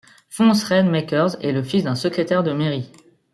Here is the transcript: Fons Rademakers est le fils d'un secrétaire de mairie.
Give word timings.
Fons 0.31 0.63
Rademakers 0.65 1.37
est 1.45 1.51
le 1.51 1.61
fils 1.61 1.83
d'un 1.83 1.93
secrétaire 1.93 2.41
de 2.41 2.53
mairie. 2.53 2.91